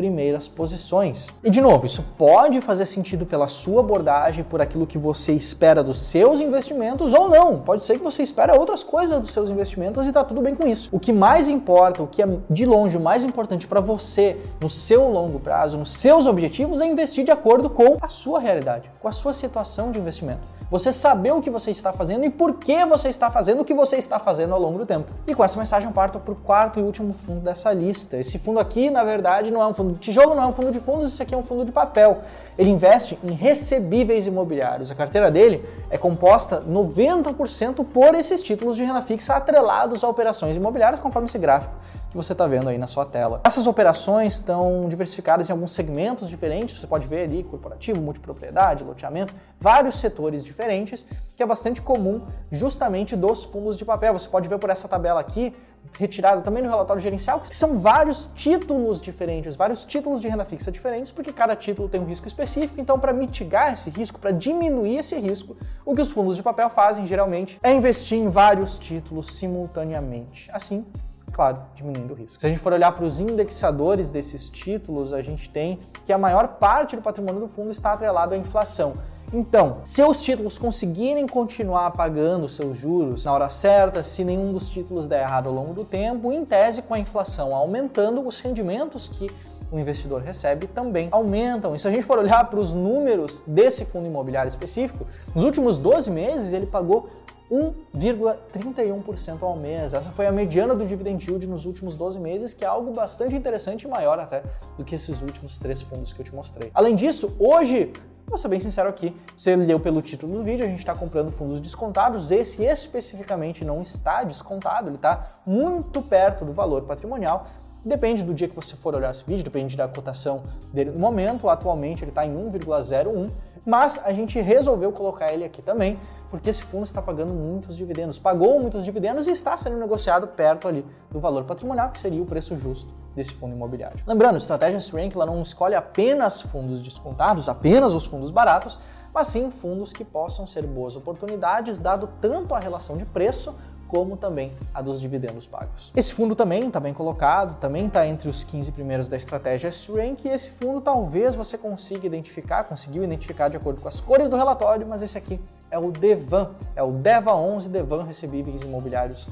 primeiras 0.00 0.48
posições. 0.48 1.28
E 1.44 1.50
de 1.50 1.60
novo, 1.60 1.84
isso 1.84 2.02
pode 2.16 2.58
fazer 2.62 2.86
sentido 2.86 3.26
pela 3.26 3.46
sua 3.48 3.80
abordagem, 3.80 4.42
por 4.42 4.58
aquilo 4.58 4.86
que 4.86 4.96
você 4.96 5.34
espera 5.34 5.84
dos 5.84 5.98
seus 5.98 6.40
investimentos 6.40 7.12
ou 7.12 7.28
não. 7.28 7.58
Pode 7.58 7.82
ser 7.82 7.98
que 7.98 8.02
você 8.02 8.22
espera 8.22 8.58
outras 8.58 8.82
coisas 8.82 9.20
dos 9.20 9.30
seus 9.30 9.50
investimentos 9.50 10.08
e 10.08 10.12
tá 10.12 10.24
tudo 10.24 10.40
bem 10.40 10.54
com 10.54 10.66
isso. 10.66 10.88
O 10.90 10.98
que 10.98 11.12
mais 11.12 11.48
importa, 11.48 12.02
o 12.02 12.06
que 12.06 12.22
é 12.22 12.28
de 12.48 12.64
longe 12.64 12.96
o 12.96 13.00
mais 13.00 13.24
importante 13.24 13.66
para 13.66 13.80
você 13.80 14.38
no 14.58 14.70
seu 14.70 15.06
longo 15.06 15.38
prazo, 15.38 15.76
nos 15.76 15.90
seus 15.90 16.26
objetivos 16.26 16.80
é 16.80 16.86
investir 16.86 17.22
de 17.22 17.30
acordo 17.30 17.68
com 17.68 17.98
a 18.00 18.08
sua 18.08 18.40
realidade, 18.40 18.90
com 19.00 19.06
a 19.06 19.12
sua 19.12 19.34
situação 19.34 19.92
de 19.92 19.98
investimento. 19.98 20.48
Você 20.70 20.92
saber 20.92 21.32
o 21.32 21.42
que 21.42 21.50
você 21.50 21.72
está 21.72 21.92
fazendo 21.92 22.24
e 22.24 22.30
por 22.30 22.54
que 22.54 22.86
você 22.86 23.08
está 23.08 23.28
fazendo 23.28 23.60
o 23.60 23.64
que 23.64 23.74
você 23.74 23.96
está 23.96 24.20
fazendo 24.20 24.54
ao 24.54 24.60
longo 24.60 24.78
do 24.78 24.86
tempo. 24.86 25.10
E 25.26 25.34
com 25.34 25.42
essa 25.42 25.58
mensagem 25.58 25.88
eu 25.88 25.92
parto 25.92 26.20
para 26.20 26.32
o 26.32 26.36
quarto 26.36 26.78
e 26.78 26.82
último 26.82 27.12
fundo 27.12 27.40
dessa 27.40 27.72
lista. 27.72 28.16
Esse 28.16 28.38
fundo 28.38 28.60
aqui, 28.60 28.88
na 28.88 29.02
verdade, 29.02 29.50
não 29.50 29.60
é 29.60 29.66
um 29.66 29.74
fundo 29.74 29.89
tijolo, 29.98 30.34
não 30.34 30.42
é 30.42 30.46
um 30.46 30.52
fundo 30.52 30.70
de 30.70 30.80
fundos, 30.80 31.12
esse 31.12 31.22
aqui 31.22 31.34
é 31.34 31.38
um 31.38 31.42
fundo 31.42 31.64
de 31.64 31.72
papel. 31.72 32.22
Ele 32.58 32.70
investe 32.70 33.18
em 33.22 33.32
recebíveis 33.32 34.26
imobiliários. 34.26 34.90
A 34.90 34.94
carteira 34.94 35.30
dele 35.30 35.66
é 35.90 35.96
composta 35.96 36.60
90% 36.60 37.84
por 37.86 38.14
esses 38.14 38.42
títulos 38.42 38.76
de 38.76 38.84
renda 38.84 39.02
fixa 39.02 39.34
atrelados 39.34 40.04
a 40.04 40.08
operações 40.08 40.56
imobiliárias, 40.56 41.00
conforme 41.00 41.26
esse 41.26 41.38
gráfico 41.38 41.74
que 42.10 42.16
você 42.16 42.32
está 42.32 42.46
vendo 42.46 42.68
aí 42.68 42.76
na 42.76 42.88
sua 42.88 43.06
tela. 43.06 43.40
Essas 43.44 43.68
operações 43.68 44.34
estão 44.34 44.88
diversificadas 44.88 45.48
em 45.48 45.52
alguns 45.52 45.72
segmentos 45.72 46.28
diferentes, 46.28 46.80
você 46.80 46.86
pode 46.86 47.06
ver 47.06 47.22
ali 47.22 47.44
corporativo, 47.44 48.00
multipropriedade, 48.00 48.82
loteamento, 48.82 49.32
vários 49.60 49.94
setores 50.00 50.44
diferentes, 50.44 51.06
que 51.36 51.42
é 51.42 51.46
bastante 51.46 51.80
comum 51.80 52.22
justamente 52.50 53.14
dos 53.14 53.44
fundos 53.44 53.78
de 53.78 53.84
papel. 53.84 54.12
Você 54.12 54.28
pode 54.28 54.48
ver 54.48 54.58
por 54.58 54.70
essa 54.70 54.88
tabela 54.88 55.20
aqui 55.20 55.54
retirada 55.98 56.40
também 56.40 56.62
no 56.62 56.68
relatório 56.68 57.02
gerencial, 57.02 57.40
que 57.40 57.56
são 57.56 57.78
vários 57.78 58.28
títulos 58.34 59.00
diferentes, 59.00 59.56
vários 59.56 59.84
títulos 59.84 60.20
de 60.20 60.28
renda 60.28 60.44
fixa 60.44 60.70
diferentes, 60.72 61.12
porque 61.12 61.32
cada 61.32 61.54
título 61.54 61.88
tem 61.88 62.00
um 62.00 62.04
risco 62.04 62.26
específico. 62.26 62.80
Então, 62.80 62.98
para 62.98 63.12
mitigar 63.12 63.72
esse 63.72 63.90
risco, 63.90 64.18
para 64.18 64.30
diminuir 64.30 64.98
esse 64.98 65.18
risco, 65.18 65.56
o 65.84 65.94
que 65.94 66.00
os 66.00 66.10
fundos 66.10 66.36
de 66.36 66.42
papel 66.42 66.70
fazem 66.70 67.06
geralmente 67.06 67.58
é 67.62 67.72
investir 67.72 68.18
em 68.18 68.28
vários 68.28 68.78
títulos 68.78 69.34
simultaneamente. 69.34 70.50
Assim, 70.52 70.86
claro, 71.32 71.58
diminuindo 71.74 72.14
o 72.14 72.16
risco. 72.16 72.40
Se 72.40 72.46
a 72.46 72.48
gente 72.48 72.60
for 72.60 72.72
olhar 72.72 72.92
para 72.92 73.04
os 73.04 73.20
indexadores 73.20 74.10
desses 74.10 74.48
títulos, 74.48 75.12
a 75.12 75.22
gente 75.22 75.50
tem 75.50 75.80
que 76.04 76.12
a 76.12 76.18
maior 76.18 76.48
parte 76.48 76.96
do 76.96 77.02
patrimônio 77.02 77.40
do 77.40 77.48
fundo 77.48 77.70
está 77.70 77.92
atrelado 77.92 78.34
à 78.34 78.36
inflação. 78.38 78.92
Então, 79.32 79.78
se 79.84 80.02
os 80.02 80.20
títulos 80.22 80.58
conseguirem 80.58 81.24
continuar 81.26 81.92
pagando 81.92 82.48
seus 82.48 82.76
juros 82.76 83.24
na 83.24 83.32
hora 83.32 83.48
certa, 83.48 84.02
se 84.02 84.24
nenhum 84.24 84.52
dos 84.52 84.68
títulos 84.68 85.06
der 85.06 85.22
errado 85.22 85.48
ao 85.48 85.54
longo 85.54 85.72
do 85.72 85.84
tempo, 85.84 86.32
em 86.32 86.44
tese, 86.44 86.82
com 86.82 86.94
a 86.94 86.98
inflação 86.98 87.54
aumentando, 87.54 88.26
os 88.26 88.40
rendimentos 88.40 89.06
que 89.06 89.30
o 89.70 89.78
investidor 89.78 90.20
recebe 90.20 90.66
também 90.66 91.08
aumentam. 91.12 91.76
E 91.76 91.78
se 91.78 91.86
a 91.86 91.92
gente 91.92 92.02
for 92.02 92.18
olhar 92.18 92.50
para 92.50 92.58
os 92.58 92.72
números 92.72 93.40
desse 93.46 93.84
fundo 93.84 94.08
imobiliário 94.08 94.48
específico, 94.48 95.06
nos 95.32 95.44
últimos 95.44 95.78
12 95.78 96.10
meses 96.10 96.52
ele 96.52 96.66
pagou 96.66 97.08
1,31% 97.50 99.42
ao 99.42 99.56
mês. 99.56 99.92
Essa 99.92 100.10
foi 100.10 100.26
a 100.26 100.32
mediana 100.32 100.74
do 100.74 100.86
dividend 100.86 101.24
yield 101.26 101.48
nos 101.48 101.66
últimos 101.66 101.96
12 101.96 102.20
meses, 102.20 102.54
que 102.54 102.64
é 102.64 102.68
algo 102.68 102.92
bastante 102.92 103.34
interessante 103.34 103.82
e 103.82 103.88
maior 103.88 104.18
até 104.18 104.42
do 104.76 104.84
que 104.84 104.94
esses 104.94 105.20
últimos 105.22 105.58
três 105.58 105.82
fundos 105.82 106.12
que 106.12 106.20
eu 106.20 106.24
te 106.24 106.34
mostrei. 106.34 106.70
Além 106.74 106.94
disso, 106.94 107.36
hoje 107.38 107.92
Vou 108.26 108.38
ser 108.38 108.46
bem 108.46 108.60
sincero 108.60 108.88
aqui, 108.88 109.12
você 109.36 109.56
leu 109.56 109.80
pelo 109.80 110.00
título 110.00 110.34
do 110.34 110.44
vídeo, 110.44 110.64
a 110.64 110.68
gente 110.68 110.78
está 110.78 110.94
comprando 110.94 111.32
fundos 111.32 111.60
descontados, 111.60 112.30
esse 112.30 112.64
especificamente 112.64 113.64
não 113.64 113.82
está 113.82 114.22
descontado, 114.22 114.88
ele 114.88 114.94
está 114.94 115.40
muito 115.44 116.00
perto 116.00 116.44
do 116.44 116.52
valor 116.52 116.82
patrimonial, 116.82 117.48
Depende 117.82 118.22
do 118.22 118.34
dia 118.34 118.46
que 118.46 118.54
você 118.54 118.76
for 118.76 118.94
olhar 118.94 119.10
esse 119.10 119.24
vídeo, 119.24 119.42
depende 119.42 119.74
da 119.74 119.88
cotação 119.88 120.42
dele 120.70 120.90
no 120.90 120.98
momento. 120.98 121.48
Atualmente 121.48 122.04
ele 122.04 122.10
está 122.10 122.26
em 122.26 122.34
1,01, 122.34 123.30
mas 123.64 124.00
a 124.04 124.12
gente 124.12 124.40
resolveu 124.40 124.92
colocar 124.92 125.32
ele 125.32 125.44
aqui 125.44 125.60
também, 125.62 125.96
porque 126.30 126.48
esse 126.48 126.62
fundo 126.62 126.84
está 126.84 127.02
pagando 127.02 127.32
muitos 127.32 127.76
dividendos, 127.76 128.18
pagou 128.18 128.60
muitos 128.60 128.84
dividendos 128.84 129.26
e 129.26 129.32
está 129.32 129.56
sendo 129.58 129.76
negociado 129.76 130.26
perto 130.28 130.68
ali 130.68 130.84
do 131.10 131.18
valor 131.18 131.44
patrimonial, 131.44 131.90
que 131.90 131.98
seria 131.98 132.22
o 132.22 132.26
preço 132.26 132.56
justo 132.56 132.92
desse 133.14 133.32
fundo 133.32 133.54
imobiliário. 133.54 134.00
Lembrando, 134.06 134.36
a 134.36 134.38
estratégia 134.38 134.78
S-Rank 134.78 135.14
não 135.14 135.42
escolhe 135.42 135.74
apenas 135.74 136.40
fundos 136.40 136.80
descontados, 136.80 137.48
apenas 137.48 137.92
os 137.92 138.06
fundos 138.06 138.30
baratos, 138.30 138.78
mas 139.12 139.28
sim 139.28 139.50
fundos 139.50 139.92
que 139.92 140.04
possam 140.04 140.46
ser 140.46 140.64
boas 140.64 140.94
oportunidades, 140.94 141.80
dado 141.80 142.08
tanto 142.20 142.54
a 142.54 142.60
relação 142.60 142.96
de 142.96 143.04
preço 143.04 143.54
como 143.90 144.16
também 144.16 144.52
a 144.72 144.80
dos 144.80 145.00
dividendos 145.00 145.48
pagos. 145.48 145.90
Esse 145.96 146.14
fundo 146.14 146.36
também 146.36 146.68
está 146.68 146.78
bem 146.78 146.94
colocado, 146.94 147.58
também 147.58 147.88
está 147.88 148.06
entre 148.06 148.28
os 148.28 148.44
15 148.44 148.70
primeiros 148.70 149.08
da 149.08 149.16
estratégia 149.16 149.66
S-Rank 149.66 150.24
e 150.26 150.28
esse 150.28 150.50
fundo 150.50 150.80
talvez 150.80 151.34
você 151.34 151.58
consiga 151.58 152.06
identificar, 152.06 152.62
conseguiu 152.62 153.02
identificar 153.02 153.48
de 153.48 153.56
acordo 153.56 153.82
com 153.82 153.88
as 153.88 154.00
cores 154.00 154.30
do 154.30 154.36
relatório, 154.36 154.86
mas 154.86 155.02
esse 155.02 155.18
aqui 155.18 155.40
é 155.72 155.78
o 155.78 155.90
Devan, 155.90 156.50
é 156.76 156.82
o 156.84 156.92
DEVA 156.92 157.34
11 157.34 157.68
Devan 157.68 158.04
Recebíveis 158.04 158.62
Imobiliários 158.62 159.28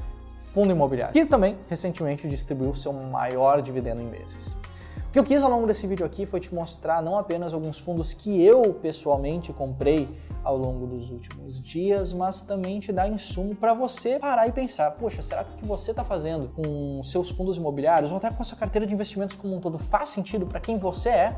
Fundo 0.51 0.71
Imobiliário, 0.71 1.13
que 1.13 1.23
também 1.25 1.55
recentemente 1.69 2.27
distribuiu 2.27 2.73
seu 2.73 2.91
maior 2.91 3.61
dividendo 3.61 4.01
em 4.01 4.07
meses. 4.07 4.57
O 5.07 5.11
que 5.13 5.19
eu 5.19 5.23
quis 5.23 5.41
ao 5.41 5.49
longo 5.49 5.65
desse 5.65 5.87
vídeo 5.87 6.05
aqui 6.05 6.25
foi 6.25 6.41
te 6.41 6.53
mostrar 6.53 7.01
não 7.01 7.17
apenas 7.17 7.53
alguns 7.53 7.79
fundos 7.79 8.13
que 8.13 8.43
eu 8.43 8.73
pessoalmente 8.73 9.53
comprei 9.53 10.09
ao 10.43 10.57
longo 10.57 10.87
dos 10.87 11.11
últimos 11.11 11.61
dias, 11.61 12.13
mas 12.13 12.41
também 12.41 12.79
te 12.79 12.91
dar 12.91 13.07
insumo 13.07 13.55
para 13.55 13.73
você 13.73 14.19
parar 14.19 14.47
e 14.47 14.51
pensar: 14.51 14.91
poxa, 14.91 15.21
será 15.21 15.43
que 15.43 15.53
o 15.53 15.57
que 15.57 15.67
você 15.67 15.91
está 15.91 16.03
fazendo 16.03 16.49
com 16.55 17.01
seus 17.03 17.29
fundos 17.29 17.57
imobiliários 17.57 18.11
ou 18.11 18.17
até 18.17 18.29
com 18.29 18.41
a 18.41 18.45
sua 18.45 18.57
carteira 18.57 18.85
de 18.85 18.93
investimentos 18.93 19.35
como 19.35 19.55
um 19.55 19.59
todo 19.59 19.77
faz 19.77 20.09
sentido 20.09 20.45
para 20.45 20.59
quem 20.59 20.77
você 20.77 21.09
é? 21.09 21.37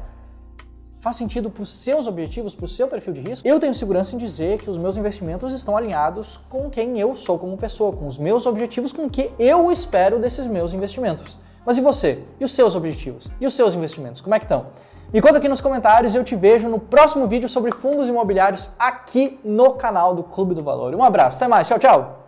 Faz 1.00 1.16
sentido 1.16 1.50
para 1.50 1.64
os 1.64 1.74
seus 1.74 2.06
objetivos, 2.06 2.54
para 2.54 2.66
o 2.66 2.68
seu 2.68 2.88
perfil 2.88 3.14
de 3.14 3.22
risco? 3.22 3.48
Eu 3.48 3.60
tenho 3.60 3.74
segurança 3.74 4.14
em 4.16 4.20
dizer 4.20 4.62
que 4.62 4.70
os 4.70 4.78
meus 4.78 4.98
investimentos 4.98 5.52
estão 5.52 5.76
alinhados 5.76 6.38
com 6.48 6.70
quem 6.70 7.00
eu 7.00 7.16
sou 7.16 7.40
como 7.40 7.58
pessoa, 7.58 7.92
com 7.92 8.06
os 8.06 8.20
meus 8.20 8.46
objetivos, 8.46 8.94
com 8.94 9.06
o 9.06 9.10
que 9.10 9.32
eu 9.40 9.72
espero 9.72 10.20
desses 10.20 10.46
meus 10.46 10.74
investimentos. 10.74 11.40
Mas 11.66 11.78
e 11.78 11.82
você? 11.82 12.24
E 12.40 12.46
os 12.46 12.52
seus 12.52 12.76
objetivos? 12.76 13.28
E 13.40 13.48
os 13.48 13.56
seus 13.56 13.74
investimentos? 13.74 14.22
Como 14.22 14.36
é 14.36 14.40
que 14.40 14.46
estão? 14.46 14.68
Me 15.14 15.22
conta 15.22 15.40
aqui 15.40 15.50
nos 15.50 15.60
comentários 15.60 16.16
e 16.16 16.18
eu 16.18 16.24
te 16.24 16.38
vejo 16.38 16.70
no 16.70 16.80
próximo 16.80 17.28
vídeo 17.28 17.50
sobre 17.50 17.74
fundos 17.74 18.08
imobiliários 18.08 18.70
aqui 18.80 19.38
no 19.44 19.74
canal 19.74 20.16
do 20.16 20.24
Clube 20.24 20.56
do 20.56 20.64
Valor. 20.64 20.96
Um 20.96 21.04
abraço, 21.04 21.36
até 21.36 21.50
mais, 21.50 21.68
tchau, 21.68 21.78
tchau! 21.78 22.21